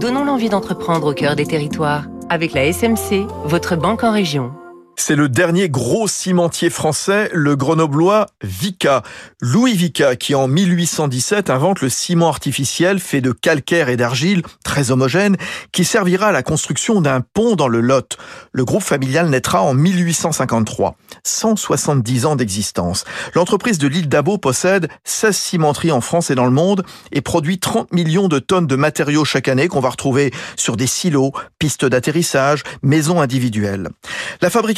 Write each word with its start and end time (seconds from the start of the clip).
Donnons 0.00 0.24
l'envie 0.24 0.48
d'entreprendre 0.48 1.10
au 1.10 1.14
cœur 1.14 1.36
des 1.36 1.46
territoires 1.46 2.06
avec 2.28 2.52
la 2.52 2.70
SMC, 2.70 3.26
votre 3.44 3.76
banque 3.76 4.04
en 4.04 4.12
région. 4.12 4.52
C'est 4.96 5.16
le 5.16 5.28
dernier 5.28 5.68
gros 5.68 6.06
cimentier 6.06 6.70
français, 6.70 7.28
le 7.32 7.56
grenoblois 7.56 8.26
Vica. 8.42 9.02
Louis 9.40 9.74
Vica, 9.74 10.16
qui 10.16 10.34
en 10.34 10.46
1817 10.46 11.50
invente 11.50 11.80
le 11.80 11.88
ciment 11.88 12.28
artificiel 12.28 13.00
fait 13.00 13.20
de 13.20 13.32
calcaire 13.32 13.88
et 13.88 13.96
d'argile, 13.96 14.42
très 14.64 14.92
homogène, 14.92 15.36
qui 15.72 15.84
servira 15.84 16.28
à 16.28 16.32
la 16.32 16.42
construction 16.42 17.00
d'un 17.00 17.20
pont 17.20 17.56
dans 17.56 17.68
le 17.68 17.80
Lot. 17.80 18.16
Le 18.52 18.64
groupe 18.64 18.82
familial 18.82 19.28
naîtra 19.28 19.62
en 19.62 19.74
1853. 19.74 20.96
170 21.24 22.26
ans 22.26 22.36
d'existence. 22.36 23.04
L'entreprise 23.34 23.78
de 23.78 23.88
l'île 23.88 24.08
d'Abo 24.08 24.38
possède 24.38 24.88
16 25.04 25.36
cimenteries 25.36 25.92
en 25.92 26.00
France 26.00 26.30
et 26.30 26.34
dans 26.34 26.46
le 26.46 26.50
monde 26.50 26.84
et 27.12 27.20
produit 27.20 27.58
30 27.58 27.92
millions 27.92 28.28
de 28.28 28.38
tonnes 28.38 28.66
de 28.66 28.76
matériaux 28.76 29.24
chaque 29.24 29.48
année 29.48 29.68
qu'on 29.68 29.80
va 29.80 29.90
retrouver 29.90 30.32
sur 30.56 30.76
des 30.76 30.86
silos, 30.86 31.32
pistes 31.58 31.84
d'atterrissage, 31.84 32.62
maisons 32.82 33.20
individuelles. 33.20 33.88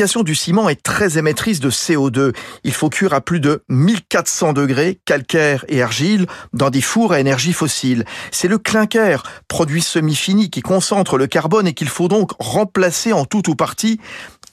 Du 0.06 0.34
ciment 0.36 0.68
est 0.68 0.82
très 0.82 1.18
émettrice 1.18 1.58
de 1.58 1.68
CO2. 1.68 2.32
Il 2.62 2.72
faut 2.72 2.88
cuire 2.88 3.12
à 3.12 3.20
plus 3.20 3.40
de 3.40 3.64
1400 3.68 4.52
degrés, 4.52 5.00
calcaire 5.04 5.64
et 5.68 5.82
argile, 5.82 6.26
dans 6.52 6.70
des 6.70 6.80
fours 6.80 7.12
à 7.12 7.18
énergie 7.18 7.52
fossile. 7.52 8.04
C'est 8.30 8.46
le 8.46 8.58
clinker, 8.58 9.24
produit 9.48 9.82
semi-fini, 9.82 10.48
qui 10.48 10.62
concentre 10.62 11.18
le 11.18 11.26
carbone 11.26 11.66
et 11.66 11.74
qu'il 11.74 11.88
faut 11.88 12.06
donc 12.06 12.30
remplacer 12.38 13.12
en 13.12 13.24
tout 13.24 13.50
ou 13.50 13.56
partie 13.56 13.98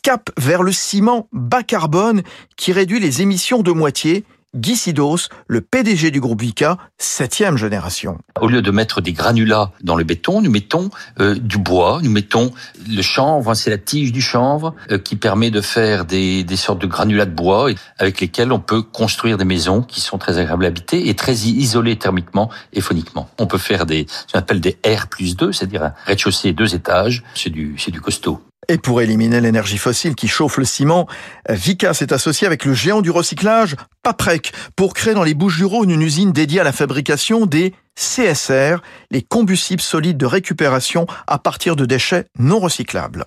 cap 0.02 0.32
vers 0.38 0.64
le 0.64 0.72
ciment 0.72 1.30
bas 1.32 1.64
carbone 1.64 2.24
qui 2.58 2.74
réduit 2.74 3.00
les 3.00 3.22
émissions 3.22 3.62
de 3.62 3.72
moitié 3.72 4.26
Guy 4.56 4.76
Sidos, 4.76 5.30
le 5.48 5.62
PDG 5.62 6.12
du 6.12 6.22
groupe 6.22 6.42
Vica, 6.42 6.78
septième 7.00 7.58
génération. 7.58 8.20
Au 8.40 8.48
lieu 8.48 8.62
de 8.62 8.70
mettre 8.70 9.02
des 9.02 9.12
granulats 9.12 9.72
dans 9.82 9.96
le 9.96 10.04
béton, 10.04 10.44
nous 10.44 10.52
mettons 10.52 10.92
euh, 11.20 11.34
du 11.34 11.58
bois, 11.58 12.02
nous 12.04 12.12
mettons 12.12 12.52
le 12.88 13.02
chanvre, 13.02 13.56
c'est 13.56 13.72
la 13.72 13.80
tige 13.80 14.12
du 14.12 14.22
chanvre 14.22 14.76
euh, 14.92 15.00
qui 15.00 15.16
permet 15.16 15.50
de 15.50 15.60
faire 15.60 16.06
des, 16.06 16.44
des, 16.44 16.56
sortes 16.56 16.80
de 16.80 16.86
granulats 16.86 17.26
de 17.26 17.34
bois 17.34 17.72
avec 17.98 18.22
lesquels 18.22 18.52
on 18.52 18.60
peut 18.60 18.84
construire 18.84 19.40
des 19.40 19.46
maisons 19.46 19.82
qui 19.82 20.02
sont 20.02 20.20
très 20.20 20.38
agréables 20.38 20.66
à 20.66 20.68
habiter 20.68 21.10
et 21.10 21.16
très 21.16 21.34
isolées 21.34 21.98
thermiquement 21.98 22.52
et 22.74 22.82
phoniquement. 22.82 23.28
On 23.40 23.48
peut 23.48 23.58
faire 23.58 23.88
des, 23.88 24.06
ce 24.08 24.34
qu'on 24.34 24.40
appelle 24.40 24.62
des 24.62 24.78
R 24.86 25.08
plus 25.08 25.36
2, 25.36 25.52
c'est-à-dire 25.52 25.82
un 25.82 25.94
rez-de-chaussée 26.06 26.54
deux 26.54 26.76
étages, 26.76 27.24
c'est 27.34 27.50
du, 27.50 27.76
c'est 27.80 27.92
du 27.92 28.02
costaud. 28.02 28.40
Et 28.70 28.78
pour 28.78 29.02
éliminer 29.02 29.42
l'énergie 29.42 29.78
fossile 29.78 30.16
qui 30.16 30.28
chauffe 30.28 30.58
le 30.58 30.66
ciment, 30.66 31.08
Vica 31.50 31.94
s'est 31.94 32.14
associé 32.14 32.48
avec 32.48 32.66
le 32.66 32.74
géant 32.74 33.02
du 33.02 33.12
recyclage, 33.12 33.76
Paprec, 34.04 34.54
pour 34.76 34.94
créer 34.94 35.14
dans 35.14 35.24
les 35.24 35.34
Bouches-du-Rhône 35.34 35.90
une 35.90 36.02
usine 36.02 36.32
dédiée 36.32 36.60
à 36.60 36.64
la 36.64 36.72
fabrication 36.72 37.46
des 37.46 37.74
CSR, 37.96 38.78
les 39.12 39.22
combustibles 39.22 39.82
solides 39.82 40.18
de 40.18 40.26
récupération 40.26 41.06
à 41.28 41.38
partir 41.38 41.76
de 41.76 41.86
déchets 41.86 42.26
non 42.40 42.60
recyclables. 42.60 43.26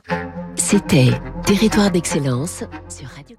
C'était 0.57 1.11
Territoire 1.45 1.91
d'excellence 1.91 2.64
sur 2.89 3.09
Radio 3.09 3.37